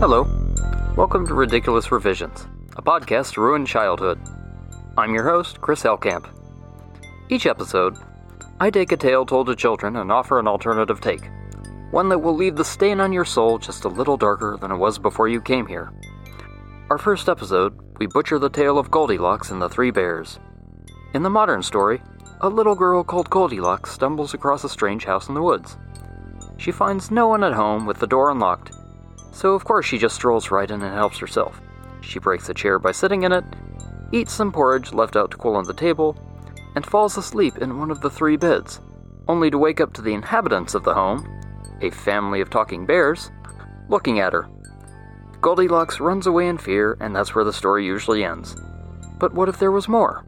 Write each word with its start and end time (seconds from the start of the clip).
Hello. 0.00 0.28
Welcome 0.96 1.26
to 1.26 1.34
Ridiculous 1.34 1.90
Revisions, 1.90 2.46
a 2.76 2.82
podcast 2.82 3.32
to 3.32 3.40
ruin 3.40 3.66
childhood. 3.66 4.20
I'm 4.96 5.12
your 5.12 5.24
host, 5.28 5.60
Chris 5.60 5.82
Helkamp. 5.82 6.28
Each 7.28 7.46
episode, 7.46 7.96
I 8.60 8.70
take 8.70 8.92
a 8.92 8.96
tale 8.96 9.26
told 9.26 9.48
to 9.48 9.56
children 9.56 9.96
and 9.96 10.12
offer 10.12 10.38
an 10.38 10.46
alternative 10.46 11.00
take, 11.00 11.28
one 11.90 12.08
that 12.10 12.20
will 12.20 12.36
leave 12.36 12.54
the 12.54 12.64
stain 12.64 13.00
on 13.00 13.12
your 13.12 13.24
soul 13.24 13.58
just 13.58 13.86
a 13.86 13.88
little 13.88 14.16
darker 14.16 14.56
than 14.60 14.70
it 14.70 14.76
was 14.76 15.00
before 15.00 15.26
you 15.26 15.40
came 15.40 15.66
here. 15.66 15.92
Our 16.90 16.98
first 16.98 17.28
episode, 17.28 17.76
we 17.98 18.06
butcher 18.06 18.38
the 18.38 18.50
tale 18.50 18.78
of 18.78 18.92
Goldilocks 18.92 19.50
and 19.50 19.60
the 19.60 19.68
Three 19.68 19.90
Bears. 19.90 20.38
In 21.12 21.24
the 21.24 21.28
modern 21.28 21.64
story, 21.64 22.00
a 22.40 22.48
little 22.48 22.76
girl 22.76 23.02
called 23.02 23.30
Goldilocks 23.30 23.90
stumbles 23.90 24.32
across 24.32 24.62
a 24.62 24.68
strange 24.68 25.06
house 25.06 25.28
in 25.28 25.34
the 25.34 25.42
woods. 25.42 25.76
She 26.56 26.70
finds 26.70 27.10
no 27.10 27.26
one 27.26 27.42
at 27.42 27.54
home 27.54 27.84
with 27.84 27.98
the 27.98 28.06
door 28.06 28.30
unlocked, 28.30 28.77
so 29.32 29.54
of 29.54 29.64
course 29.64 29.86
she 29.86 29.98
just 29.98 30.14
strolls 30.14 30.50
right 30.50 30.70
in 30.70 30.82
and 30.82 30.94
helps 30.94 31.18
herself. 31.18 31.60
She 32.00 32.18
breaks 32.18 32.48
a 32.48 32.54
chair 32.54 32.78
by 32.78 32.92
sitting 32.92 33.22
in 33.22 33.32
it, 33.32 33.44
eats 34.12 34.32
some 34.32 34.52
porridge 34.52 34.92
left 34.92 35.16
out 35.16 35.30
to 35.30 35.36
cool 35.36 35.56
on 35.56 35.64
the 35.64 35.74
table, 35.74 36.16
and 36.74 36.86
falls 36.86 37.16
asleep 37.16 37.58
in 37.58 37.78
one 37.78 37.90
of 37.90 38.00
the 38.00 38.10
three 38.10 38.36
beds, 38.36 38.80
only 39.26 39.50
to 39.50 39.58
wake 39.58 39.80
up 39.80 39.92
to 39.94 40.02
the 40.02 40.14
inhabitants 40.14 40.74
of 40.74 40.84
the 40.84 40.94
home, 40.94 41.26
a 41.80 41.90
family 41.90 42.40
of 42.40 42.50
talking 42.50 42.86
bears, 42.86 43.30
looking 43.88 44.20
at 44.20 44.32
her. 44.32 44.48
Goldilocks 45.40 46.00
runs 46.00 46.26
away 46.26 46.48
in 46.48 46.58
fear, 46.58 46.96
and 47.00 47.14
that's 47.14 47.34
where 47.34 47.44
the 47.44 47.52
story 47.52 47.84
usually 47.84 48.24
ends. 48.24 48.56
But 49.18 49.34
what 49.34 49.48
if 49.48 49.58
there 49.58 49.72
was 49.72 49.88
more? 49.88 50.24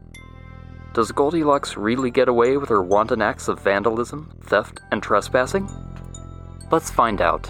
Does 0.93 1.11
Goldilocks 1.11 1.77
really 1.77 2.11
get 2.11 2.27
away 2.27 2.57
with 2.57 2.69
her 2.69 2.83
wanton 2.83 3.21
acts 3.21 3.47
of 3.47 3.61
vandalism, 3.61 4.31
theft, 4.43 4.81
and 4.91 5.01
trespassing? 5.01 5.69
Let's 6.69 6.91
find 6.91 7.21
out. 7.21 7.49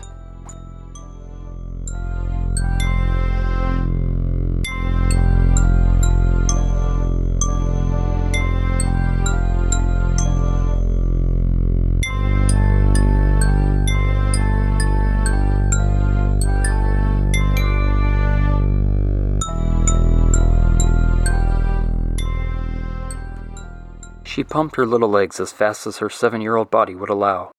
She 24.42 24.46
pumped 24.46 24.76
her 24.78 24.88
little 24.88 25.08
legs 25.08 25.40
as 25.40 25.52
fast 25.52 25.86
as 25.86 26.00
her 26.00 26.10
seven 26.10 26.42
year 26.42 26.56
old 26.56 26.72
body 26.72 26.96
would 26.96 27.12
allow. 27.12 27.52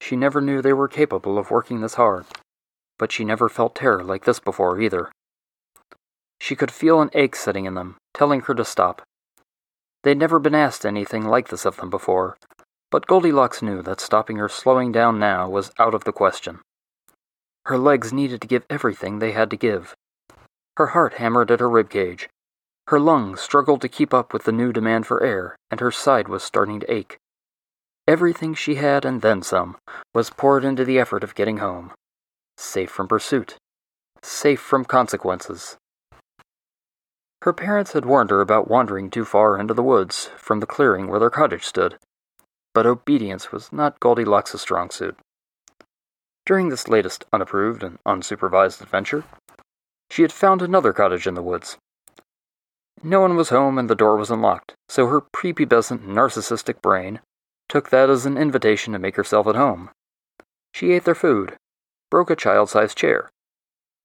She 0.00 0.16
never 0.16 0.40
knew 0.40 0.60
they 0.60 0.72
were 0.72 0.88
capable 0.88 1.38
of 1.38 1.52
working 1.52 1.82
this 1.82 1.94
hard, 1.94 2.26
but 2.98 3.12
she 3.12 3.24
never 3.24 3.48
felt 3.48 3.76
terror 3.76 4.02
like 4.02 4.24
this 4.24 4.40
before 4.40 4.80
either. 4.80 5.12
She 6.40 6.56
could 6.56 6.72
feel 6.72 7.00
an 7.00 7.10
ache 7.14 7.36
setting 7.36 7.64
in 7.64 7.74
them, 7.74 7.94
telling 8.12 8.40
her 8.40 8.56
to 8.56 8.64
stop. 8.64 9.02
They'd 10.02 10.18
never 10.18 10.40
been 10.40 10.52
asked 10.52 10.84
anything 10.84 11.24
like 11.24 11.46
this 11.46 11.64
of 11.64 11.76
them 11.76 11.90
before, 11.90 12.36
but 12.90 13.06
Goldilocks 13.06 13.62
knew 13.62 13.80
that 13.82 14.00
stopping 14.00 14.40
or 14.40 14.48
slowing 14.48 14.90
down 14.90 15.20
now 15.20 15.48
was 15.48 15.70
out 15.78 15.94
of 15.94 16.02
the 16.02 16.12
question. 16.12 16.58
Her 17.66 17.78
legs 17.78 18.12
needed 18.12 18.40
to 18.40 18.48
give 18.48 18.66
everything 18.68 19.20
they 19.20 19.30
had 19.30 19.48
to 19.50 19.56
give. 19.56 19.94
Her 20.76 20.88
heart 20.88 21.14
hammered 21.14 21.52
at 21.52 21.60
her 21.60 21.70
rib 21.70 21.88
cage, 21.88 22.28
her 22.88 22.98
lungs 22.98 23.38
struggled 23.38 23.82
to 23.82 23.88
keep 23.88 24.14
up 24.14 24.32
with 24.32 24.44
the 24.44 24.52
new 24.52 24.72
demand 24.72 25.06
for 25.06 25.22
air, 25.22 25.54
and 25.70 25.78
her 25.78 25.90
side 25.90 26.26
was 26.26 26.42
starting 26.42 26.80
to 26.80 26.90
ache. 26.90 27.18
Everything 28.06 28.54
she 28.54 28.76
had, 28.76 29.04
and 29.04 29.20
then 29.20 29.42
some, 29.42 29.76
was 30.14 30.30
poured 30.30 30.64
into 30.64 30.86
the 30.86 30.98
effort 30.98 31.22
of 31.22 31.34
getting 31.34 31.58
home. 31.58 31.92
Safe 32.56 32.90
from 32.90 33.06
pursuit. 33.06 33.56
Safe 34.22 34.58
from 34.58 34.86
consequences. 34.86 35.76
Her 37.42 37.52
parents 37.52 37.92
had 37.92 38.06
warned 38.06 38.30
her 38.30 38.40
about 38.40 38.70
wandering 38.70 39.10
too 39.10 39.26
far 39.26 39.58
into 39.60 39.74
the 39.74 39.82
woods 39.82 40.30
from 40.38 40.60
the 40.60 40.66
clearing 40.66 41.08
where 41.08 41.20
their 41.20 41.28
cottage 41.28 41.64
stood, 41.64 41.98
but 42.72 42.86
obedience 42.86 43.52
was 43.52 43.70
not 43.70 44.00
Goldilocks' 44.00 44.58
strong 44.58 44.88
suit. 44.88 45.18
During 46.46 46.70
this 46.70 46.88
latest 46.88 47.26
unapproved 47.34 47.82
and 47.82 47.98
unsupervised 48.06 48.80
adventure, 48.80 49.24
she 50.10 50.22
had 50.22 50.32
found 50.32 50.62
another 50.62 50.94
cottage 50.94 51.26
in 51.26 51.34
the 51.34 51.42
woods, 51.42 51.76
no 53.04 53.20
one 53.20 53.36
was 53.36 53.50
home 53.50 53.78
and 53.78 53.88
the 53.88 53.94
door 53.94 54.16
was 54.16 54.30
unlocked, 54.30 54.74
so 54.88 55.06
her 55.06 55.20
prepubescent, 55.20 56.06
narcissistic 56.06 56.80
brain 56.80 57.20
took 57.68 57.90
that 57.90 58.08
as 58.08 58.26
an 58.26 58.38
invitation 58.38 58.92
to 58.92 58.98
make 58.98 59.16
herself 59.16 59.46
at 59.46 59.54
home. 59.54 59.90
She 60.72 60.92
ate 60.92 61.04
their 61.04 61.14
food, 61.14 61.56
broke 62.10 62.30
a 62.30 62.36
child 62.36 62.70
sized 62.70 62.96
chair, 62.96 63.30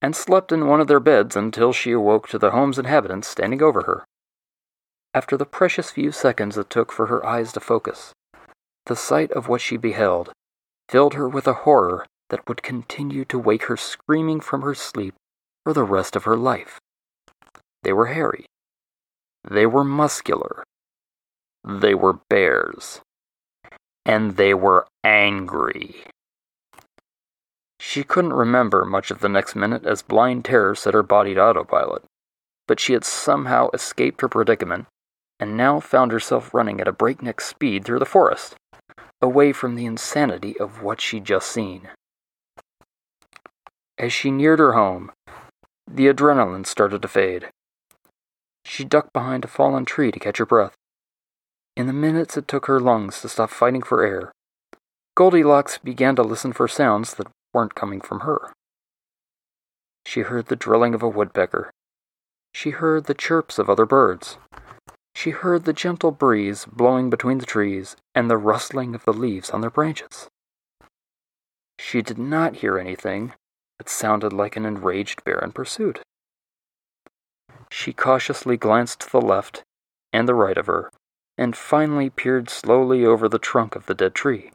and 0.01 0.15
slept 0.15 0.51
in 0.51 0.67
one 0.67 0.81
of 0.81 0.87
their 0.87 0.99
beds 0.99 1.35
until 1.35 1.71
she 1.71 1.91
awoke 1.91 2.27
to 2.29 2.37
the 2.37 2.51
home's 2.51 2.77
inhabitants 2.77 3.27
standing 3.27 3.61
over 3.61 3.83
her. 3.83 4.05
After 5.13 5.37
the 5.37 5.45
precious 5.45 5.91
few 5.91 6.11
seconds 6.11 6.57
it 6.57 6.69
took 6.69 6.91
for 6.91 7.05
her 7.07 7.25
eyes 7.25 7.53
to 7.53 7.59
focus, 7.59 8.13
the 8.85 8.95
sight 8.95 9.31
of 9.31 9.47
what 9.47 9.61
she 9.61 9.77
beheld 9.77 10.33
filled 10.89 11.13
her 11.13 11.29
with 11.29 11.47
a 11.47 11.53
horror 11.53 12.05
that 12.29 12.47
would 12.47 12.63
continue 12.63 13.23
to 13.25 13.39
wake 13.39 13.63
her 13.63 13.77
screaming 13.77 14.39
from 14.39 14.61
her 14.61 14.75
sleep 14.75 15.13
for 15.63 15.73
the 15.73 15.83
rest 15.83 16.15
of 16.15 16.25
her 16.25 16.35
life. 16.35 16.79
They 17.83 17.93
were 17.93 18.07
hairy, 18.07 18.45
they 19.49 19.65
were 19.65 19.83
muscular. 19.83 20.63
They 21.63 21.93
were 21.93 22.19
bears. 22.29 23.01
And 24.05 24.35
they 24.35 24.53
were 24.53 24.87
angry. 25.03 26.03
She 27.79 28.03
couldn't 28.03 28.33
remember 28.33 28.85
much 28.85 29.11
of 29.11 29.19
the 29.19 29.29
next 29.29 29.55
minute 29.55 29.85
as 29.85 30.01
blind 30.01 30.45
terror 30.45 30.75
set 30.75 30.93
her 30.93 31.03
body 31.03 31.33
to 31.35 31.41
autopilot, 31.41 32.03
but 32.67 32.79
she 32.79 32.93
had 32.93 33.03
somehow 33.03 33.69
escaped 33.73 34.21
her 34.21 34.29
predicament 34.29 34.87
and 35.39 35.57
now 35.57 35.79
found 35.79 36.11
herself 36.11 36.53
running 36.53 36.79
at 36.79 36.87
a 36.87 36.93
breakneck 36.93 37.41
speed 37.41 37.83
through 37.83 37.99
the 37.99 38.05
forest, 38.05 38.55
away 39.21 39.51
from 39.51 39.75
the 39.75 39.85
insanity 39.85 40.57
of 40.59 40.81
what 40.81 41.01
she'd 41.01 41.25
just 41.25 41.51
seen. 41.51 41.89
As 43.97 44.13
she 44.13 44.31
neared 44.31 44.59
her 44.59 44.73
home, 44.73 45.11
the 45.85 46.07
adrenaline 46.07 46.65
started 46.65 47.01
to 47.01 47.07
fade. 47.07 47.49
She 48.65 48.83
ducked 48.83 49.13
behind 49.13 49.45
a 49.45 49.47
fallen 49.47 49.85
tree 49.85 50.11
to 50.11 50.19
catch 50.19 50.37
her 50.37 50.45
breath. 50.45 50.75
In 51.75 51.87
the 51.87 51.93
minutes 51.93 52.37
it 52.37 52.47
took 52.47 52.67
her 52.67 52.79
lungs 52.79 53.21
to 53.21 53.29
stop 53.29 53.49
fighting 53.49 53.81
for 53.81 54.03
air, 54.03 54.31
Goldilocks 55.15 55.77
began 55.77 56.15
to 56.15 56.23
listen 56.23 56.53
for 56.53 56.67
sounds 56.67 57.13
that 57.15 57.27
weren't 57.53 57.75
coming 57.75 58.01
from 58.01 58.21
her. 58.21 58.53
She 60.05 60.21
heard 60.21 60.47
the 60.47 60.55
drilling 60.55 60.93
of 60.93 61.03
a 61.03 61.09
woodpecker. 61.09 61.71
She 62.53 62.71
heard 62.71 63.05
the 63.05 63.13
chirps 63.13 63.57
of 63.59 63.69
other 63.69 63.85
birds. 63.85 64.37
She 65.15 65.29
heard 65.31 65.65
the 65.65 65.73
gentle 65.73 66.11
breeze 66.11 66.65
blowing 66.65 67.09
between 67.09 67.37
the 67.37 67.45
trees 67.45 67.95
and 68.15 68.29
the 68.29 68.37
rustling 68.37 68.95
of 68.95 69.05
the 69.05 69.13
leaves 69.13 69.51
on 69.51 69.61
their 69.61 69.69
branches. 69.69 70.27
She 71.79 72.01
did 72.01 72.17
not 72.17 72.57
hear 72.57 72.77
anything 72.77 73.33
that 73.77 73.89
sounded 73.89 74.33
like 74.33 74.55
an 74.55 74.65
enraged 74.65 75.23
bear 75.23 75.39
in 75.39 75.51
pursuit. 75.51 76.01
She 77.75 77.91
cautiously 77.91 78.55
glanced 78.55 78.99
to 79.01 79.09
the 79.09 79.19
left 79.19 79.63
and 80.13 80.27
the 80.27 80.35
right 80.35 80.59
of 80.59 80.67
her, 80.67 80.91
and 81.39 81.57
finally 81.57 82.07
peered 82.07 82.47
slowly 82.47 83.03
over 83.03 83.27
the 83.27 83.39
trunk 83.39 83.75
of 83.75 83.87
the 83.87 83.95
dead 83.95 84.13
tree. 84.13 84.51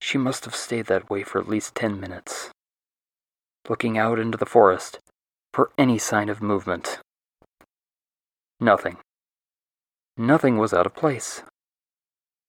She 0.00 0.16
must 0.16 0.44
have 0.44 0.54
stayed 0.54 0.86
that 0.86 1.10
way 1.10 1.24
for 1.24 1.40
at 1.40 1.48
least 1.48 1.74
ten 1.74 1.98
minutes, 1.98 2.50
looking 3.68 3.98
out 3.98 4.20
into 4.20 4.38
the 4.38 4.46
forest 4.46 5.00
for 5.52 5.72
any 5.76 5.98
sign 5.98 6.28
of 6.28 6.40
movement. 6.40 7.00
Nothing. 8.60 8.98
Nothing 10.16 10.58
was 10.58 10.72
out 10.72 10.86
of 10.86 10.94
place. 10.94 11.42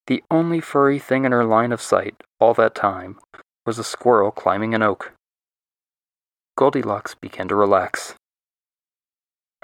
The 0.06 0.24
only 0.30 0.62
furry 0.62 1.00
thing 1.00 1.26
in 1.26 1.32
her 1.32 1.44
line 1.44 1.72
of 1.72 1.82
sight 1.82 2.22
all 2.40 2.54
that 2.54 2.76
time 2.76 3.18
was 3.66 3.80
a 3.80 3.84
squirrel 3.84 4.30
climbing 4.30 4.76
an 4.76 4.84
oak. 4.84 5.14
Goldilocks 6.56 7.16
began 7.16 7.48
to 7.48 7.56
relax. 7.56 8.14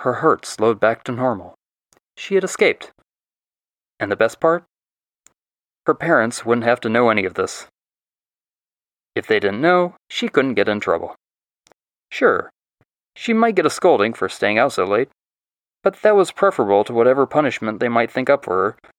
Her 0.01 0.13
heart 0.13 0.48
slowed 0.48 0.80
back 0.80 1.03
to 1.03 1.12
normal. 1.12 1.53
She 2.18 2.33
had 2.33 2.44
escaped. 2.44 2.92
And 4.00 4.12
the 4.12 4.15
best 4.15 4.39
part? 4.39 4.63
Her 5.86 5.94
parents 5.94 6.44
wouldn't 6.44 6.65
have 6.65 6.81
to 6.81 6.89
know 6.89 7.12
any 7.12 7.24
of 7.24 7.36
this. 7.36 7.68
If 9.15 9.27
they 9.27 9.39
didn't 9.39 9.62
know, 9.62 9.94
she 10.09 10.27
couldn't 10.27 10.56
get 10.56 10.68
in 10.68 10.80
trouble. 10.80 11.15
Sure, 12.09 12.50
she 13.15 13.31
might 13.31 13.53
get 13.53 13.68
a 13.68 13.69
scolding 13.69 14.13
for 14.13 14.27
staying 14.27 14.57
out 14.57 14.74
so 14.74 14.86
late, 14.86 15.09
but 15.83 16.01
that 16.01 16.15
was 16.15 16.31
preferable 16.31 16.83
to 16.86 16.94
whatever 16.94 17.27
punishment 17.27 17.80
they 17.80 17.89
might 17.89 18.09
think 18.09 18.27
up 18.27 18.44
for 18.44 18.56
her 18.56 18.89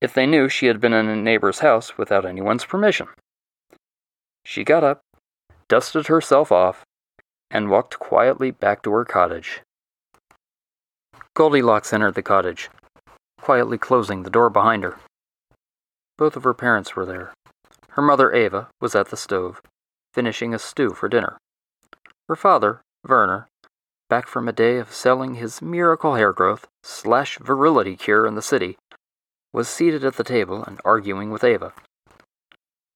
if 0.00 0.12
they 0.12 0.26
knew 0.26 0.48
she 0.48 0.66
had 0.66 0.80
been 0.80 0.92
in 0.92 1.06
a 1.06 1.14
neighbor's 1.14 1.60
house 1.60 1.96
without 1.96 2.26
anyone's 2.26 2.64
permission. 2.64 3.06
She 4.44 4.64
got 4.64 4.82
up, 4.82 5.02
dusted 5.68 6.08
herself 6.08 6.50
off, 6.50 6.84
and 7.48 7.70
walked 7.70 8.00
quietly 8.00 8.50
back 8.50 8.82
to 8.82 8.90
her 8.90 9.04
cottage. 9.04 9.62
Goldilocks 11.38 11.92
entered 11.92 12.16
the 12.16 12.22
cottage, 12.22 12.68
quietly 13.40 13.78
closing 13.78 14.24
the 14.24 14.28
door 14.28 14.50
behind 14.50 14.82
her. 14.82 14.98
Both 16.16 16.34
of 16.34 16.42
her 16.42 16.52
parents 16.52 16.96
were 16.96 17.06
there. 17.06 17.32
Her 17.90 18.02
mother, 18.02 18.32
Ava, 18.32 18.66
was 18.80 18.96
at 18.96 19.10
the 19.10 19.16
stove, 19.16 19.62
finishing 20.12 20.52
a 20.52 20.58
stew 20.58 20.94
for 20.94 21.08
dinner. 21.08 21.38
Her 22.28 22.34
father, 22.34 22.80
Werner, 23.06 23.46
back 24.10 24.26
from 24.26 24.48
a 24.48 24.52
day 24.52 24.78
of 24.78 24.92
selling 24.92 25.36
his 25.36 25.62
miracle 25.62 26.16
hair 26.16 26.32
growth 26.32 26.66
slash 26.82 27.38
virility 27.38 27.94
cure 27.94 28.26
in 28.26 28.34
the 28.34 28.42
city, 28.42 28.76
was 29.52 29.68
seated 29.68 30.04
at 30.04 30.16
the 30.16 30.24
table 30.24 30.64
and 30.64 30.80
arguing 30.84 31.30
with 31.30 31.44
Ava. 31.44 31.72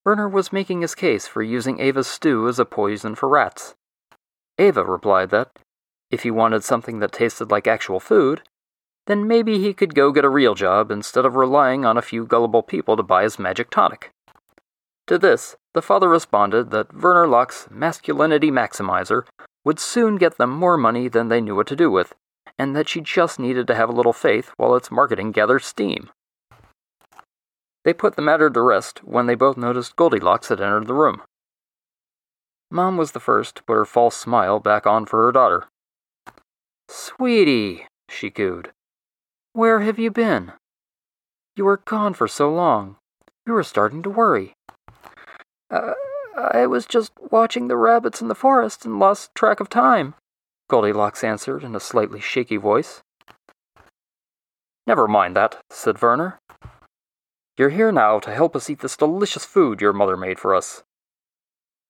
Werner 0.04 0.28
was 0.28 0.52
making 0.52 0.80
his 0.80 0.96
case 0.96 1.28
for 1.28 1.44
using 1.44 1.78
Ava's 1.78 2.08
stew 2.08 2.48
as 2.48 2.58
a 2.58 2.64
poison 2.64 3.14
for 3.14 3.28
rats. 3.28 3.74
Ava 4.58 4.84
replied 4.84 5.30
that, 5.30 5.56
if 6.12 6.22
he 6.22 6.30
wanted 6.30 6.62
something 6.62 7.00
that 7.00 7.10
tasted 7.10 7.50
like 7.50 7.66
actual 7.66 7.98
food, 7.98 8.42
then 9.06 9.26
maybe 9.26 9.58
he 9.58 9.74
could 9.74 9.94
go 9.94 10.12
get 10.12 10.24
a 10.24 10.28
real 10.28 10.54
job 10.54 10.90
instead 10.90 11.24
of 11.24 11.34
relying 11.34 11.84
on 11.84 11.96
a 11.96 12.02
few 12.02 12.24
gullible 12.24 12.62
people 12.62 12.96
to 12.96 13.02
buy 13.02 13.24
his 13.24 13.38
magic 13.38 13.70
tonic. 13.70 14.12
To 15.08 15.18
this, 15.18 15.56
the 15.74 15.82
father 15.82 16.08
responded 16.08 16.70
that 16.70 16.94
Werner 16.94 17.26
Locke's 17.26 17.66
masculinity 17.70 18.50
maximizer 18.50 19.24
would 19.64 19.80
soon 19.80 20.16
get 20.16 20.38
them 20.38 20.50
more 20.50 20.76
money 20.76 21.08
than 21.08 21.28
they 21.28 21.40
knew 21.40 21.56
what 21.56 21.66
to 21.68 21.76
do 21.76 21.90
with, 21.90 22.14
and 22.58 22.76
that 22.76 22.88
she 22.88 23.00
just 23.00 23.38
needed 23.38 23.66
to 23.66 23.74
have 23.74 23.88
a 23.88 23.92
little 23.92 24.12
faith 24.12 24.52
while 24.56 24.76
its 24.76 24.90
marketing 24.90 25.32
gathered 25.32 25.62
steam. 25.62 26.10
They 27.84 27.92
put 27.92 28.14
the 28.14 28.22
matter 28.22 28.48
to 28.48 28.60
rest 28.60 29.02
when 29.02 29.26
they 29.26 29.34
both 29.34 29.56
noticed 29.56 29.96
Goldilocks 29.96 30.48
had 30.48 30.60
entered 30.60 30.86
the 30.86 30.94
room. 30.94 31.22
Mom 32.70 32.96
was 32.96 33.12
the 33.12 33.20
first 33.20 33.56
to 33.56 33.62
put 33.64 33.74
her 33.74 33.84
false 33.84 34.16
smile 34.16 34.60
back 34.60 34.86
on 34.86 35.04
for 35.04 35.24
her 35.24 35.32
daughter. 35.32 35.66
Sweetie, 36.94 37.86
she 38.10 38.28
cooed, 38.30 38.70
where 39.54 39.80
have 39.80 39.98
you 39.98 40.10
been? 40.10 40.52
You 41.56 41.64
were 41.64 41.78
gone 41.78 42.12
for 42.12 42.28
so 42.28 42.52
long. 42.52 42.96
We 43.46 43.52
were 43.54 43.62
starting 43.62 44.02
to 44.02 44.10
worry. 44.10 44.52
Uh, 45.70 45.94
I 46.36 46.66
was 46.66 46.84
just 46.84 47.12
watching 47.30 47.68
the 47.68 47.78
rabbits 47.78 48.20
in 48.20 48.28
the 48.28 48.34
forest 48.34 48.84
and 48.84 48.98
lost 48.98 49.34
track 49.34 49.58
of 49.58 49.70
time, 49.70 50.14
Goldilocks 50.68 51.24
answered 51.24 51.64
in 51.64 51.74
a 51.74 51.80
slightly 51.80 52.20
shaky 52.20 52.58
voice. 52.58 53.00
Never 54.86 55.08
mind 55.08 55.34
that, 55.34 55.62
said 55.70 56.02
Werner. 56.02 56.40
You're 57.56 57.70
here 57.70 57.90
now 57.90 58.18
to 58.18 58.34
help 58.34 58.54
us 58.54 58.68
eat 58.68 58.80
this 58.80 58.98
delicious 58.98 59.46
food 59.46 59.80
your 59.80 59.94
mother 59.94 60.18
made 60.18 60.38
for 60.38 60.54
us. 60.54 60.82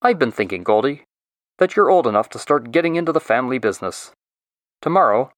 I've 0.00 0.20
been 0.20 0.30
thinking, 0.30 0.62
Goldie, 0.62 1.02
that 1.58 1.74
you're 1.74 1.90
old 1.90 2.06
enough 2.06 2.28
to 2.28 2.38
start 2.38 2.70
getting 2.70 2.94
into 2.94 3.10
the 3.10 3.18
family 3.18 3.58
business. 3.58 4.12
Tomorrow, 4.82 5.30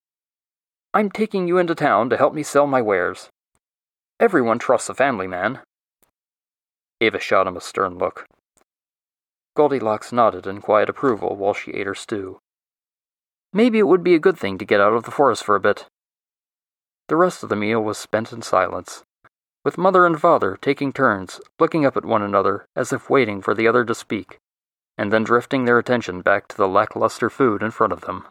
I'm 0.94 1.11
taking 1.11 1.46
you 1.46 1.58
into 1.58 1.75
town 1.75 2.08
to 2.08 2.17
help 2.17 2.32
me 2.32 2.43
sell 2.43 2.67
my 2.67 2.81
wares. 2.81 3.29
Everyone 4.19 4.58
trusts 4.58 4.88
a 4.88 4.94
family 4.94 5.26
man. 5.26 5.61
Ava 7.02 7.20
shot 7.20 7.46
him 7.46 7.55
a 7.55 7.61
stern 7.61 7.99
look. 7.99 8.26
Goldilocks 9.55 10.12
nodded 10.12 10.46
in 10.46 10.62
quiet 10.62 10.88
approval 10.88 11.37
while 11.37 11.52
she 11.52 11.73
ate 11.73 11.87
her 11.87 11.94
stew. 11.94 12.38
Maybe 13.52 13.79
it 13.79 13.87
would 13.87 14.02
be 14.02 14.14
a 14.14 14.19
good 14.19 14.38
thing 14.38 14.56
to 14.56 14.64
get 14.64 14.81
out 14.81 14.94
of 14.94 15.05
the 15.05 15.11
forest 15.11 15.44
for 15.44 15.55
a 15.55 15.61
bit. 15.61 15.85
The 17.08 17.17
rest 17.17 17.43
of 17.43 17.50
the 17.50 17.56
meal 17.56 17.85
was 17.85 17.99
spent 17.99 18.32
in 18.32 18.40
silence, 18.40 19.02
with 19.62 19.76
mother 19.76 20.06
and 20.06 20.19
father 20.19 20.56
taking 20.58 20.90
turns 20.90 21.38
looking 21.61 21.85
up 21.85 21.99
at 21.99 22.06
one 22.06 22.23
another 22.23 22.64
as 22.75 22.94
if 22.94 23.11
waiting 23.11 23.43
for 23.43 23.52
the 23.52 23.69
other 23.69 23.85
to 23.85 23.94
speak, 23.94 24.38
and 24.97 25.12
then 25.12 25.23
drifting 25.23 25.67
their 25.67 25.79
attention 25.79 26.23
back 26.23 26.49
to 26.49 26.56
the 26.56 26.67
lackluster 26.67 27.29
food 27.29 27.62
in 27.62 27.70
front 27.70 27.93
of 27.93 28.00
them. 28.00 28.25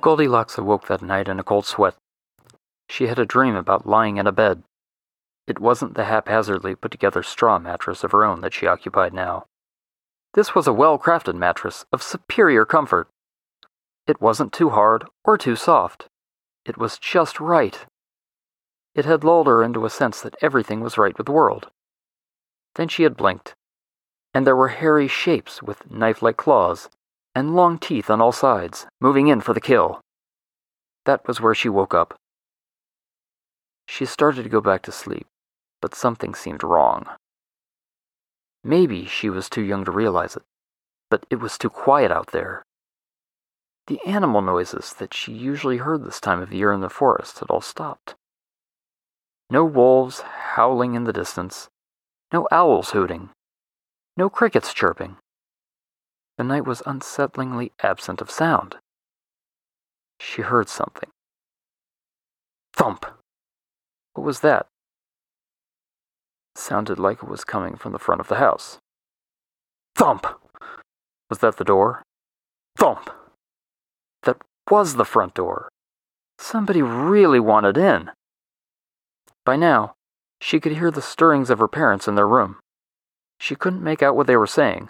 Goldilocks 0.00 0.56
awoke 0.56 0.86
that 0.86 1.02
night 1.02 1.28
in 1.28 1.38
a 1.38 1.44
cold 1.44 1.66
sweat. 1.66 1.94
She 2.88 3.06
had 3.06 3.18
a 3.18 3.26
dream 3.26 3.54
about 3.54 3.86
lying 3.86 4.16
in 4.16 4.26
a 4.26 4.32
bed. 4.32 4.62
It 5.46 5.58
wasn't 5.58 5.94
the 5.94 6.04
haphazardly 6.04 6.74
put 6.74 6.90
together 6.90 7.22
straw 7.22 7.58
mattress 7.58 8.02
of 8.04 8.12
her 8.12 8.24
own 8.24 8.40
that 8.40 8.54
she 8.54 8.66
occupied 8.66 9.12
now. 9.12 9.46
This 10.34 10.54
was 10.54 10.66
a 10.66 10.72
well 10.72 10.98
crafted 10.98 11.34
mattress 11.34 11.84
of 11.92 12.02
superior 12.02 12.64
comfort. 12.64 13.08
It 14.06 14.20
wasn't 14.20 14.52
too 14.52 14.70
hard 14.70 15.04
or 15.24 15.36
too 15.36 15.56
soft. 15.56 16.08
It 16.64 16.78
was 16.78 16.98
just 16.98 17.40
right. 17.40 17.84
It 18.94 19.04
had 19.04 19.24
lulled 19.24 19.46
her 19.46 19.62
into 19.62 19.84
a 19.84 19.90
sense 19.90 20.20
that 20.20 20.36
everything 20.40 20.80
was 20.80 20.98
right 20.98 21.16
with 21.16 21.26
the 21.26 21.32
world. 21.32 21.70
Then 22.74 22.88
she 22.88 23.02
had 23.02 23.16
blinked, 23.16 23.54
and 24.32 24.46
there 24.46 24.56
were 24.56 24.68
hairy 24.68 25.08
shapes 25.08 25.62
with 25.62 25.90
knife 25.90 26.22
like 26.22 26.36
claws 26.36 26.88
and 27.34 27.54
long 27.54 27.78
teeth 27.78 28.10
on 28.10 28.20
all 28.20 28.32
sides, 28.32 28.86
moving 29.00 29.28
in 29.28 29.40
for 29.40 29.54
the 29.54 29.60
kill. 29.60 30.00
That 31.04 31.26
was 31.26 31.40
where 31.40 31.54
she 31.54 31.68
woke 31.68 31.94
up. 31.94 32.14
She 33.86 34.04
started 34.04 34.42
to 34.44 34.48
go 34.48 34.60
back 34.60 34.82
to 34.82 34.92
sleep, 34.92 35.26
but 35.80 35.94
something 35.94 36.34
seemed 36.34 36.62
wrong. 36.62 37.06
Maybe 38.62 39.06
she 39.06 39.30
was 39.30 39.48
too 39.48 39.62
young 39.62 39.84
to 39.84 39.90
realize 39.90 40.36
it, 40.36 40.42
but 41.10 41.24
it 41.30 41.36
was 41.36 41.56
too 41.56 41.70
quiet 41.70 42.10
out 42.10 42.32
there. 42.32 42.62
The 43.86 44.00
animal 44.06 44.42
noises 44.42 44.92
that 44.98 45.14
she 45.14 45.32
usually 45.32 45.78
heard 45.78 46.04
this 46.04 46.20
time 46.20 46.40
of 46.40 46.52
year 46.52 46.72
in 46.72 46.80
the 46.80 46.90
forest 46.90 47.40
had 47.40 47.50
all 47.50 47.60
stopped. 47.60 48.14
No 49.50 49.64
wolves 49.64 50.20
howling 50.54 50.94
in 50.94 51.04
the 51.04 51.12
distance, 51.12 51.68
no 52.32 52.46
owls 52.52 52.90
hooting, 52.90 53.30
no 54.16 54.28
crickets 54.28 54.72
chirping. 54.72 55.16
The 56.40 56.44
night 56.44 56.64
was 56.64 56.80
unsettlingly 56.86 57.72
absent 57.82 58.22
of 58.22 58.30
sound. 58.30 58.76
She 60.18 60.40
heard 60.40 60.70
something. 60.70 61.10
Thump! 62.72 63.04
What 64.14 64.24
was 64.24 64.40
that? 64.40 64.66
Sounded 66.54 66.98
like 66.98 67.22
it 67.22 67.28
was 67.28 67.44
coming 67.44 67.76
from 67.76 67.92
the 67.92 67.98
front 67.98 68.22
of 68.22 68.28
the 68.28 68.36
house. 68.36 68.78
Thump! 69.94 70.26
Was 71.28 71.40
that 71.40 71.58
the 71.58 71.62
door? 71.62 72.04
Thump! 72.78 73.10
That 74.22 74.38
was 74.70 74.94
the 74.94 75.04
front 75.04 75.34
door. 75.34 75.68
Somebody 76.38 76.80
really 76.80 77.38
wanted 77.38 77.76
in. 77.76 78.12
By 79.44 79.56
now, 79.56 79.92
she 80.40 80.58
could 80.58 80.72
hear 80.72 80.90
the 80.90 81.02
stirrings 81.02 81.50
of 81.50 81.58
her 81.58 81.68
parents 81.68 82.08
in 82.08 82.14
their 82.14 82.26
room. 82.26 82.56
She 83.38 83.54
couldn't 83.54 83.84
make 83.84 84.02
out 84.02 84.16
what 84.16 84.26
they 84.26 84.38
were 84.38 84.46
saying, 84.46 84.88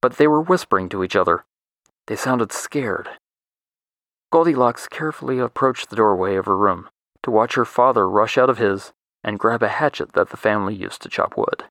but 0.00 0.16
they 0.16 0.26
were 0.26 0.40
whispering 0.40 0.88
to 0.88 1.04
each 1.04 1.16
other. 1.16 1.44
They 2.06 2.16
sounded 2.16 2.52
scared. 2.52 3.08
Goldilocks 4.32 4.88
carefully 4.88 5.38
approached 5.38 5.90
the 5.90 5.96
doorway 5.96 6.36
of 6.36 6.46
her 6.46 6.56
room 6.56 6.88
to 7.22 7.30
watch 7.30 7.54
her 7.54 7.64
father 7.64 8.08
rush 8.08 8.38
out 8.38 8.50
of 8.50 8.58
his 8.58 8.92
and 9.22 9.38
grab 9.38 9.62
a 9.62 9.68
hatchet 9.68 10.12
that 10.12 10.30
the 10.30 10.36
family 10.36 10.74
used 10.74 11.02
to 11.02 11.08
chop 11.08 11.36
wood. 11.36 11.64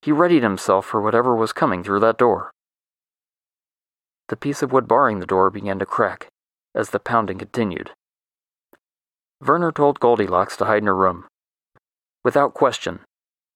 He 0.00 0.10
readied 0.10 0.42
himself 0.42 0.84
for 0.86 1.00
whatever 1.00 1.36
was 1.36 1.52
coming 1.52 1.84
through 1.84 2.00
that 2.00 2.18
door. 2.18 2.50
The 4.28 4.36
piece 4.36 4.62
of 4.62 4.72
wood 4.72 4.88
barring 4.88 5.20
the 5.20 5.26
door 5.26 5.50
began 5.50 5.78
to 5.78 5.86
crack 5.86 6.28
as 6.74 6.90
the 6.90 6.98
pounding 6.98 7.38
continued. 7.38 7.90
Werner 9.40 9.72
told 9.72 10.00
Goldilocks 10.00 10.56
to 10.56 10.64
hide 10.64 10.82
in 10.82 10.86
her 10.86 10.96
room. 10.96 11.26
Without 12.24 12.54
question, 12.54 13.00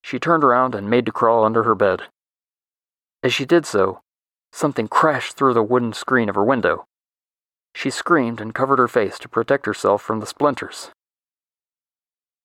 she 0.03 0.19
turned 0.19 0.45
around 0.45 0.75
and 0.75 0.91
made 0.91 1.07
to 1.07 1.13
crawl 1.13 1.45
under 1.45 1.63
her 1.63 1.75
bed. 1.75 2.03
As 3.26 3.35
she 3.35 3.45
did 3.45 3.66
so, 3.66 4.02
something 4.52 4.87
crashed 4.87 5.37
through 5.37 5.54
the 5.54 5.61
wooden 5.61 5.92
screen 5.92 6.28
of 6.28 6.37
her 6.37 6.45
window. 6.45 6.85
She 7.75 7.90
screamed 7.90 8.40
and 8.40 8.54
covered 8.54 8.78
her 8.78 8.87
face 8.87 9.18
to 9.18 9.28
protect 9.28 9.66
herself 9.66 10.00
from 10.00 10.21
the 10.21 10.26
splinters. 10.26 10.92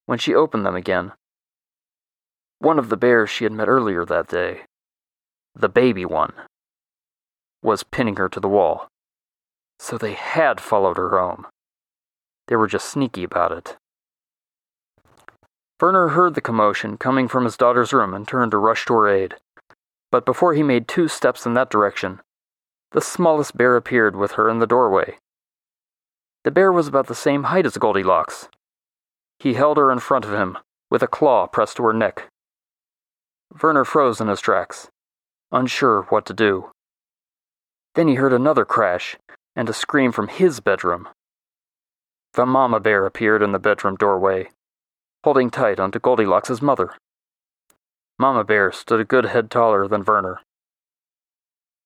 When 0.07 0.17
she 0.17 0.33
opened 0.33 0.65
them 0.65 0.75
again, 0.75 1.11
one 2.57 2.79
of 2.79 2.89
the 2.89 2.97
bears 2.97 3.29
she 3.29 3.43
had 3.43 3.53
met 3.53 3.67
earlier 3.67 4.05
that 4.05 4.27
day, 4.27 4.61
the 5.53 5.69
baby 5.69 6.03
one, 6.03 6.33
was 7.61 7.83
pinning 7.83 8.15
her 8.15 8.29
to 8.29 8.39
the 8.39 8.50
wall. 8.50 8.88
So 9.77 10.00
they 10.00 10.13
had 10.13 10.59
followed 10.59 10.97
her 10.97 11.11
home. 11.11 11.45
They 12.47 12.55
were 12.55 12.65
just 12.65 12.89
sneaky 12.89 13.23
about 13.23 13.51
it. 13.51 13.77
Werner 15.79 16.07
heard 16.07 16.33
the 16.33 16.41
commotion 16.41 16.97
coming 16.97 17.27
from 17.27 17.43
his 17.43 17.55
daughter's 17.55 17.93
room 17.93 18.15
and 18.15 18.27
turned 18.27 18.50
to 18.50 18.57
rush 18.57 18.85
to 18.85 18.95
her 18.95 19.07
aid. 19.07 19.35
But 20.12 20.25
before 20.25 20.53
he 20.53 20.62
made 20.62 20.88
two 20.88 21.08
steps 21.08 21.46
in 21.46 21.53
that 21.53 21.70
direction, 21.70 22.22
the 22.91 23.01
smallest 23.01 23.56
bear 23.56 23.77
appeared 23.77 24.15
with 24.15 24.34
her 24.34 24.50
in 24.50 24.60
the 24.60 24.68
doorway. 24.68 25.18
The 26.44 26.51
bear 26.51 26.72
was 26.72 26.88
about 26.88 27.08
the 27.08 27.15
same 27.15 27.44
height 27.44 27.65
as 27.65 27.77
Goldilocks. 27.77 28.50
He 29.39 29.53
held 29.53 29.77
her 29.77 29.91
in 29.91 30.00
front 30.00 30.25
of 30.25 30.34
him, 30.34 30.58
with 30.89 31.01
a 31.01 31.08
claw 31.08 31.48
pressed 31.48 31.77
to 31.77 31.84
her 31.84 31.94
neck. 31.94 32.27
Werner 33.62 33.86
froze 33.86 34.20
in 34.20 34.27
his 34.27 34.41
tracks, 34.41 34.89
unsure 35.51 36.03
what 36.10 36.25
to 36.25 36.34
do. 36.34 36.72
Then 37.96 38.08
he 38.08 38.15
heard 38.15 38.34
another 38.34 38.65
crash 38.65 39.18
and 39.56 39.70
a 39.70 39.74
scream 39.74 40.12
from 40.12 40.27
his 40.27 40.60
bedroom. 40.60 41.10
The 42.34 42.46
mama 42.46 42.80
bear 42.80 43.06
appeared 43.06 43.41
in 43.41 43.51
the 43.51 43.60
bedroom 43.60 43.96
doorway. 43.96 44.50
holding 45.24 45.50
tight 45.50 45.80
onto 45.80 46.00
Goldilocks' 46.00 46.62
mother. 46.62 46.96
Mama 48.22 48.44
Bear 48.44 48.72
stood 48.72 49.00
a 49.00 49.04
good 49.04 49.25
head 49.25 49.50
taller 49.50 49.88
than 49.88 50.04
Werner. 50.06 50.42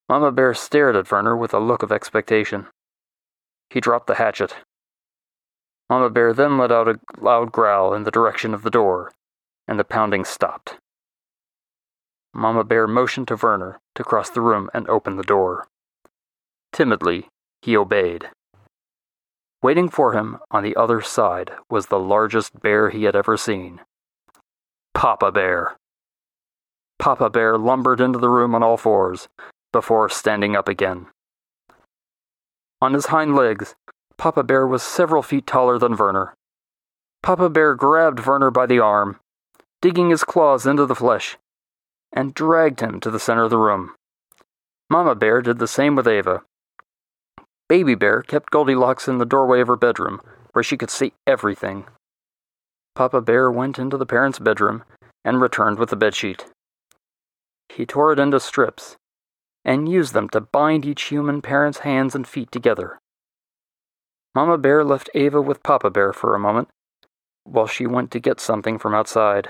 Mama 0.09 0.33
Bear 0.33 0.53
stared 0.53 0.97
at 0.97 1.09
Werner 1.09 1.37
with 1.37 1.53
a 1.53 1.59
look 1.59 1.81
of 1.81 1.93
expectation. 1.93 2.67
He 3.69 3.79
dropped 3.79 4.07
the 4.07 4.15
hatchet. 4.15 4.53
Mama 5.89 6.09
Bear 6.09 6.33
then 6.33 6.57
let 6.57 6.73
out 6.73 6.89
a 6.89 6.99
loud 7.21 7.53
growl 7.53 7.93
in 7.93 8.03
the 8.03 8.11
direction 8.11 8.53
of 8.53 8.63
the 8.63 8.69
door, 8.69 9.13
and 9.65 9.79
the 9.79 9.85
pounding 9.85 10.25
stopped. 10.25 10.75
Mama 12.33 12.65
Bear 12.65 12.85
motioned 12.85 13.29
to 13.29 13.37
Werner 13.41 13.79
to 13.95 14.03
cross 14.03 14.29
the 14.29 14.41
room 14.41 14.69
and 14.73 14.89
open 14.89 15.15
the 15.15 15.23
door. 15.23 15.69
Timidly, 16.73 17.29
he 17.61 17.77
obeyed. 17.77 18.29
Waiting 19.63 19.87
for 19.87 20.11
him 20.11 20.39
on 20.51 20.63
the 20.63 20.75
other 20.75 20.99
side 20.99 21.51
was 21.69 21.85
the 21.85 21.97
largest 21.97 22.59
bear 22.59 22.89
he 22.89 23.05
had 23.05 23.15
ever 23.15 23.37
seen 23.37 23.79
Papa 24.93 25.31
Bear. 25.31 25.77
Papa 26.99 27.29
Bear 27.29 27.57
lumbered 27.57 28.01
into 28.01 28.19
the 28.19 28.29
room 28.29 28.55
on 28.55 28.63
all 28.63 28.77
fours 28.77 29.27
before 29.71 30.09
standing 30.09 30.55
up 30.55 30.67
again. 30.67 31.07
On 32.81 32.93
his 32.93 33.07
hind 33.07 33.35
legs, 33.35 33.75
Papa 34.17 34.43
Bear 34.43 34.65
was 34.65 34.81
several 34.83 35.21
feet 35.21 35.45
taller 35.45 35.77
than 35.77 35.95
Werner. 35.95 36.33
Papa 37.21 37.49
Bear 37.49 37.75
grabbed 37.75 38.25
Werner 38.25 38.51
by 38.51 38.65
the 38.65 38.79
arm, 38.79 39.19
digging 39.81 40.09
his 40.09 40.23
claws 40.23 40.65
into 40.65 40.85
the 40.85 40.95
flesh, 40.95 41.37
and 42.13 42.33
dragged 42.33 42.79
him 42.79 42.99
to 43.01 43.11
the 43.11 43.19
center 43.19 43.43
of 43.43 43.49
the 43.49 43.57
room. 43.57 43.93
Mama 44.89 45.15
Bear 45.15 45.41
did 45.41 45.59
the 45.59 45.67
same 45.67 45.95
with 45.95 46.07
Ava. 46.07 46.43
Baby 47.67 47.95
Bear 47.95 48.21
kept 48.21 48.51
Goldilocks 48.51 49.07
in 49.07 49.17
the 49.17 49.25
doorway 49.25 49.59
of 49.59 49.67
her 49.67 49.75
bedroom, 49.75 50.21
where 50.53 50.63
she 50.63 50.77
could 50.77 50.91
see 50.91 51.13
everything. 51.25 51.85
Papa 52.95 53.21
Bear 53.21 53.51
went 53.51 53.79
into 53.79 53.97
the 53.97 54.05
parents' 54.05 54.39
bedroom 54.39 54.83
and 55.25 55.41
returned 55.41 55.79
with 55.79 55.89
the 55.89 55.97
bedsheet. 55.97 56.45
He 57.75 57.85
tore 57.85 58.13
it 58.13 58.19
into 58.19 58.39
strips 58.39 58.95
and 59.65 59.89
used 59.89 60.13
them 60.13 60.29
to 60.29 60.39
bind 60.39 60.85
each 60.85 61.03
human 61.03 61.41
parent's 61.41 61.79
hands 61.79 62.15
and 62.15 62.25
feet 62.25 62.49
together. 62.49 62.99
Mama 64.33 64.57
Bear 64.57 64.85
left 64.85 65.09
Ava 65.13 65.41
with 65.41 65.61
Papa 65.61 65.89
Bear 65.89 66.13
for 66.13 66.33
a 66.33 66.39
moment 66.39 66.69
while 67.43 67.67
she 67.67 67.85
went 67.85 68.11
to 68.11 68.19
get 68.21 68.39
something 68.39 68.79
from 68.79 68.95
outside. 68.95 69.49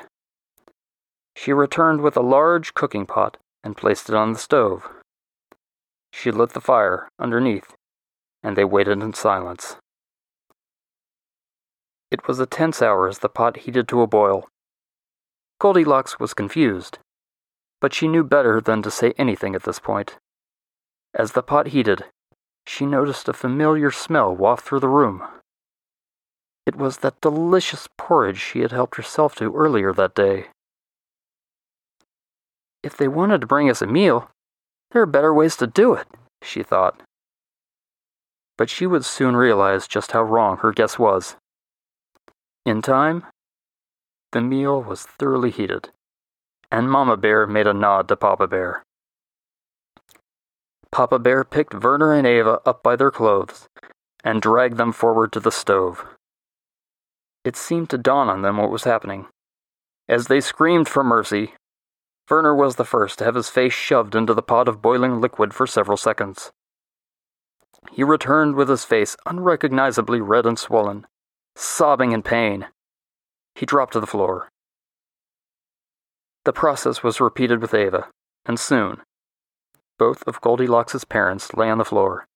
She 1.36 1.54
returned 1.54 2.02
with 2.02 2.18
a 2.18 2.22
large 2.22 2.74
cooking 2.74 3.06
pot 3.06 3.38
and 3.64 3.78
placed 3.78 4.10
it 4.10 4.16
on 4.16 4.34
the 4.34 4.40
stove. 4.40 4.90
She 6.12 6.32
lit 6.32 6.54
the 6.54 6.62
fire 6.62 7.08
underneath, 7.20 7.76
and 8.42 8.58
they 8.58 8.66
waited 8.66 9.04
in 9.04 9.14
silence. 9.14 9.76
It 12.10 12.28
was 12.28 12.40
a 12.40 12.48
tense 12.48 12.82
hour 12.82 13.08
as 13.08 13.20
the 13.20 13.30
pot 13.30 13.58
heated 13.58 13.88
to 13.90 14.02
a 14.02 14.08
boil. 14.08 14.48
Goldilocks 15.60 16.20
was 16.20 16.34
confused, 16.34 16.98
but 17.82 17.94
she 17.94 18.08
knew 18.08 18.24
better 18.24 18.60
than 18.62 18.82
to 18.82 18.92
say 18.92 19.14
anything 19.18 19.56
at 19.56 19.64
this 19.64 19.80
point. 19.80 20.18
As 21.14 21.32
the 21.32 21.44
pot 21.44 21.68
heated, 21.68 22.06
she 22.66 22.86
noticed 22.86 23.30
a 23.30 23.34
familiar 23.34 23.92
smell 23.92 24.36
waft 24.36 24.66
through 24.66 24.80
the 24.80 24.90
room. 24.90 25.24
It 26.66 26.76
was 26.76 26.98
that 26.98 27.22
delicious 27.22 27.88
porridge 27.98 28.40
she 28.40 28.62
had 28.62 28.72
helped 28.72 28.98
herself 28.98 29.36
to 29.36 29.56
earlier 29.56 29.94
that 29.94 30.16
day. 30.16 30.48
If 32.82 32.98
they 32.98 33.08
wanted 33.08 33.42
to 33.42 33.48
bring 33.48 33.70
us 33.70 33.82
a 33.82 33.88
meal, 33.88 34.30
there 34.92 35.02
are 35.02 35.08
better 35.08 35.34
ways 35.34 35.56
to 35.58 35.68
do 35.68 35.94
it, 35.94 36.08
she 36.42 36.64
thought. 36.64 37.02
But 38.58 38.70
she 38.70 38.88
would 38.88 39.06
soon 39.06 39.36
realize 39.36 39.88
just 39.88 40.12
how 40.14 40.24
wrong 40.24 40.58
her 40.58 40.72
guess 40.72 40.98
was. 40.98 41.36
In 42.66 42.82
time, 42.82 43.26
the 44.32 44.42
meal 44.42 44.82
was 44.82 45.04
thoroughly 45.04 45.52
heated, 45.52 45.90
and 46.72 46.90
Mama 46.90 47.18
Bear 47.18 47.48
made 47.48 47.68
a 47.68 47.74
nod 47.74 48.08
to 48.08 48.16
Papa 48.16 48.48
Bear. 48.48 48.84
Papa 50.92 51.20
Bear 51.20 51.44
picked 51.44 51.84
Werner 51.84 52.14
and 52.14 52.26
Ava 52.26 52.62
up 52.66 52.82
by 52.82 52.96
their 52.96 53.12
clothes 53.12 53.68
and 54.24 54.42
dragged 54.42 54.78
them 54.78 54.92
forward 54.92 55.32
to 55.34 55.40
the 55.40 55.52
stove. 55.52 56.06
It 57.44 57.56
seemed 57.56 57.90
to 57.92 57.98
dawn 57.98 58.30
on 58.30 58.42
them 58.42 58.58
what 58.58 58.72
was 58.72 58.86
happening. 58.86 59.28
As 60.08 60.28
they 60.28 60.42
screamed 60.42 60.88
for 60.88 61.04
mercy, 61.04 61.54
Werner 62.30 62.56
was 62.56 62.76
the 62.76 62.86
first 62.86 63.20
to 63.20 63.24
have 63.24 63.36
his 63.36 63.50
face 63.50 63.74
shoved 63.74 64.16
into 64.16 64.34
the 64.34 64.42
pot 64.42 64.68
of 64.68 64.82
boiling 64.82 65.22
liquid 65.22 65.54
for 65.54 65.68
several 65.68 65.98
seconds. 65.98 66.52
He 67.92 68.04
returned 68.04 68.56
with 68.56 68.68
his 68.68 68.84
face 68.84 69.16
unrecognizably 69.28 70.22
red 70.22 70.46
and 70.46 70.58
swollen, 70.58 71.06
sobbing 71.56 72.14
in 72.14 72.24
pain. 72.24 72.68
He 73.54 73.66
dropped 73.66 73.94
to 73.94 74.00
the 74.00 74.08
floor. 74.08 74.50
The 76.46 76.54
process 76.54 77.04
was 77.04 77.20
repeated 77.20 77.60
with 77.60 77.74
Ava, 77.74 78.08
and 78.46 78.60
soon, 78.60 79.02
both 79.98 80.24
of 80.28 80.42
Goldilocks's 80.42 81.04
parents 81.04 81.54
lay 81.54 81.70
on 81.70 81.80
the 81.80 81.86
floor, 81.86 82.28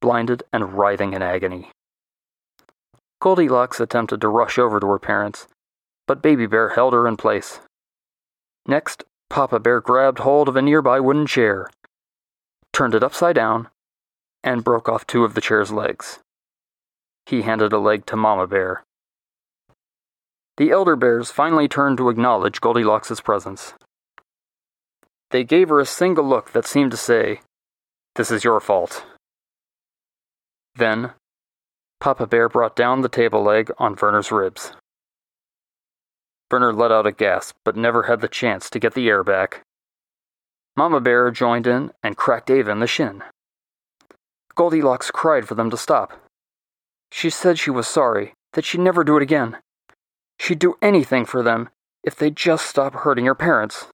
blinded 0.00 0.42
and 0.52 0.74
writhing 0.74 1.12
in 1.12 1.22
agony. 1.22 1.70
Goldilocks 3.20 3.80
attempted 3.80 4.20
to 4.20 4.28
rush 4.28 4.58
over 4.58 4.80
to 4.80 4.86
her 4.88 4.98
parents, 4.98 5.46
but 6.06 6.22
Baby 6.22 6.46
Bear 6.46 6.70
held 6.70 6.92
her 6.94 7.06
in 7.06 7.16
place. 7.16 7.60
Next, 8.66 9.04
Papa 9.30 9.60
Bear 9.60 9.80
grabbed 9.80 10.20
hold 10.20 10.48
of 10.48 10.56
a 10.56 10.62
nearby 10.62 10.98
wooden 10.98 11.26
chair, 11.26 11.70
turned 12.72 12.94
it 12.94 13.02
upside 13.02 13.36
down, 13.36 13.68
and 14.42 14.64
broke 14.64 14.88
off 14.88 15.06
two 15.06 15.24
of 15.24 15.34
the 15.34 15.40
chair's 15.40 15.70
legs. 15.70 16.18
He 17.26 17.42
handed 17.42 17.72
a 17.72 17.78
leg 17.78 18.06
to 18.06 18.16
Mama 18.16 18.46
Bear. 18.46 18.84
The 20.58 20.72
elder 20.72 20.96
bears 20.96 21.30
finally 21.30 21.68
turned 21.68 21.98
to 21.98 22.08
acknowledge 22.08 22.60
Goldilocks's 22.60 23.20
presence. 23.20 23.74
They 25.30 25.44
gave 25.44 25.68
her 25.68 25.78
a 25.78 25.86
single 25.86 26.24
look 26.24 26.50
that 26.50 26.66
seemed 26.66 26.90
to 26.90 26.96
say, 26.96 27.42
This 28.16 28.32
is 28.32 28.42
your 28.42 28.58
fault. 28.58 29.06
Then, 30.74 31.12
Papa 32.00 32.26
Bear 32.26 32.48
brought 32.48 32.74
down 32.74 33.02
the 33.02 33.08
table 33.08 33.44
leg 33.44 33.70
on 33.78 33.94
Werner's 34.02 34.32
ribs. 34.32 34.72
Werner 36.50 36.72
let 36.72 36.90
out 36.90 37.06
a 37.06 37.12
gasp, 37.12 37.54
but 37.64 37.76
never 37.76 38.04
had 38.04 38.20
the 38.20 38.26
chance 38.26 38.68
to 38.70 38.80
get 38.80 38.94
the 38.94 39.08
air 39.08 39.22
back. 39.22 39.62
Mama 40.76 41.00
Bear 41.00 41.30
joined 41.30 41.68
in 41.68 41.92
and 42.02 42.16
cracked 42.16 42.50
Ava 42.50 42.72
in 42.72 42.80
the 42.80 42.88
shin. 42.88 43.22
Goldilocks 44.56 45.12
cried 45.12 45.46
for 45.46 45.54
them 45.54 45.70
to 45.70 45.76
stop. 45.76 46.14
She 47.12 47.30
said 47.30 47.60
she 47.60 47.70
was 47.70 47.86
sorry, 47.86 48.34
that 48.54 48.64
she'd 48.64 48.80
never 48.80 49.04
do 49.04 49.16
it 49.16 49.22
again. 49.22 49.58
She'd 50.38 50.58
do 50.58 50.76
anything 50.80 51.24
for 51.24 51.42
them 51.42 51.68
if 52.04 52.16
they'd 52.16 52.36
just 52.36 52.66
stop 52.66 52.94
hurting 52.94 53.26
her 53.26 53.34
parents. 53.34 53.86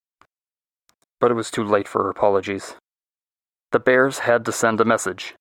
But 1.20 1.30
it 1.30 1.34
was 1.34 1.50
too 1.50 1.64
late 1.64 1.88
for 1.88 2.04
her 2.04 2.10
apologies. 2.10 2.74
The 3.72 3.80
bears 3.80 4.20
had 4.20 4.44
to 4.44 4.52
send 4.52 4.80
a 4.80 4.84
message. 4.84 5.34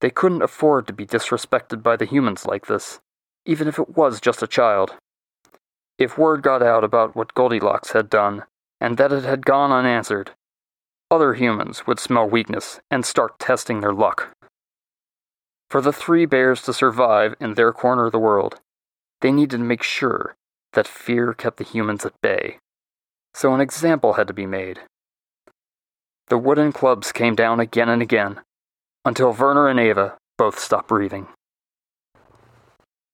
They 0.00 0.10
couldn't 0.10 0.42
afford 0.42 0.86
to 0.86 0.92
be 0.92 1.06
disrespected 1.06 1.82
by 1.82 1.96
the 1.96 2.04
humans 2.04 2.46
like 2.46 2.66
this, 2.66 3.00
even 3.46 3.68
if 3.68 3.78
it 3.78 3.96
was 3.96 4.20
just 4.20 4.42
a 4.42 4.46
child. 4.46 4.96
If 5.98 6.18
word 6.18 6.42
got 6.42 6.62
out 6.62 6.84
about 6.84 7.14
what 7.14 7.34
Goldilocks 7.34 7.92
had 7.92 8.10
done, 8.10 8.44
and 8.80 8.96
that 8.96 9.12
it 9.12 9.24
had 9.24 9.46
gone 9.46 9.70
unanswered, 9.70 10.32
other 11.10 11.34
humans 11.34 11.86
would 11.86 12.00
smell 12.00 12.28
weakness 12.28 12.80
and 12.90 13.04
start 13.04 13.38
testing 13.38 13.80
their 13.80 13.92
luck. 13.92 14.34
For 15.70 15.80
the 15.80 15.92
three 15.92 16.26
bears 16.26 16.62
to 16.62 16.72
survive 16.72 17.34
in 17.40 17.54
their 17.54 17.72
corner 17.72 18.06
of 18.06 18.12
the 18.12 18.18
world, 18.18 18.60
they 19.22 19.32
needed 19.32 19.56
to 19.56 19.64
make 19.64 19.82
sure 19.82 20.34
that 20.74 20.86
fear 20.86 21.32
kept 21.32 21.56
the 21.56 21.64
humans 21.64 22.04
at 22.04 22.20
bay. 22.20 22.58
So 23.34 23.54
an 23.54 23.60
example 23.60 24.14
had 24.14 24.26
to 24.26 24.34
be 24.34 24.46
made. 24.46 24.80
The 26.28 26.38
wooden 26.38 26.72
clubs 26.72 27.12
came 27.12 27.34
down 27.34 27.60
again 27.60 27.88
and 27.88 28.02
again, 28.02 28.40
until 29.04 29.32
Werner 29.32 29.68
and 29.68 29.80
Ava 29.80 30.18
both 30.36 30.58
stopped 30.58 30.88
breathing. 30.88 31.28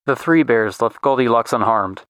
The 0.05 0.15
three 0.15 0.43
bears 0.43 0.81
left 0.81 1.01
Goldilocks 1.01 1.53
unharmed, 1.53 2.03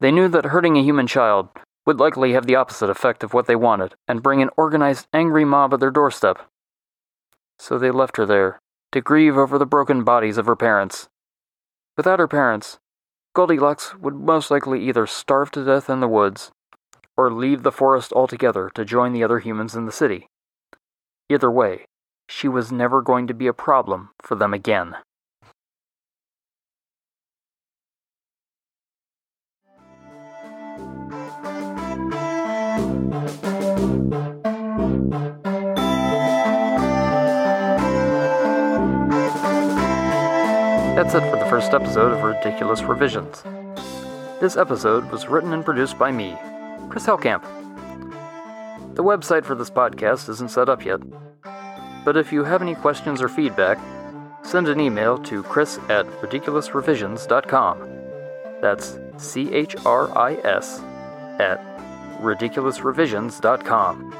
they 0.00 0.10
knew 0.10 0.28
that 0.28 0.46
hurting 0.46 0.76
a 0.76 0.82
human 0.82 1.06
child 1.06 1.48
would 1.86 2.00
likely 2.00 2.32
have 2.32 2.46
the 2.46 2.56
opposite 2.56 2.90
effect 2.90 3.22
of 3.22 3.34
what 3.34 3.46
they 3.46 3.56
wanted 3.56 3.94
and 4.08 4.22
bring 4.22 4.42
an 4.42 4.50
organized, 4.56 5.06
angry 5.12 5.44
mob 5.44 5.74
at 5.74 5.80
their 5.80 5.90
doorstep. 5.90 6.38
So 7.58 7.78
they 7.78 7.90
left 7.90 8.16
her 8.16 8.26
there 8.26 8.58
to 8.92 9.00
grieve 9.00 9.36
over 9.36 9.58
the 9.58 9.66
broken 9.66 10.02
bodies 10.02 10.38
of 10.38 10.46
her 10.46 10.56
parents. 10.56 11.08
Without 11.96 12.18
her 12.18 12.28
parents, 12.28 12.78
Goldilocks 13.32 13.94
would 13.94 14.14
most 14.14 14.50
likely 14.50 14.82
either 14.88 15.06
starve 15.06 15.50
to 15.52 15.64
death 15.64 15.88
in 15.88 16.00
the 16.00 16.08
woods 16.08 16.50
or 17.16 17.32
leave 17.32 17.62
the 17.62 17.72
forest 17.72 18.12
altogether 18.12 18.70
to 18.74 18.84
join 18.84 19.12
the 19.12 19.22
other 19.22 19.38
humans 19.38 19.76
in 19.76 19.86
the 19.86 19.92
city. 19.92 20.26
Either 21.28 21.50
way, 21.50 21.86
she 22.28 22.48
was 22.48 22.72
never 22.72 23.02
going 23.02 23.26
to 23.26 23.34
be 23.34 23.46
a 23.46 23.52
problem 23.52 24.10
for 24.20 24.34
them 24.34 24.52
again. 24.52 24.96
That's 41.00 41.14
it 41.14 41.30
for 41.30 41.38
the 41.38 41.46
first 41.46 41.72
episode 41.72 42.12
of 42.12 42.22
Ridiculous 42.22 42.82
Revisions. 42.82 43.42
This 44.38 44.58
episode 44.58 45.10
was 45.10 45.28
written 45.28 45.54
and 45.54 45.64
produced 45.64 45.98
by 45.98 46.12
me, 46.12 46.36
Chris 46.90 47.06
Hellcamp. 47.06 47.42
The 48.96 49.02
website 49.02 49.46
for 49.46 49.54
this 49.54 49.70
podcast 49.70 50.28
isn't 50.28 50.50
set 50.50 50.68
up 50.68 50.84
yet, 50.84 51.00
but 52.04 52.18
if 52.18 52.34
you 52.34 52.44
have 52.44 52.60
any 52.60 52.74
questions 52.74 53.22
or 53.22 53.30
feedback, 53.30 53.78
send 54.42 54.68
an 54.68 54.78
email 54.78 55.16
to 55.20 55.42
chris 55.44 55.78
at 55.88 56.04
ridiculousrevisions.com. 56.20 57.78
That's 58.60 58.98
C 59.16 59.54
H 59.54 59.76
R 59.86 60.14
I 60.18 60.34
S 60.44 60.80
at 61.40 61.62
ridiculousrevisions.com. 62.20 64.14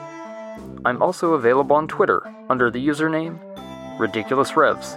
I'm 0.87 1.03
also 1.03 1.35
available 1.35 1.77
on 1.77 1.89
Twitter 1.89 2.23
under 2.49 2.71
the 2.71 2.89
username 2.89 3.39
Ridiculous 4.01 4.57
Revs. 4.57 4.97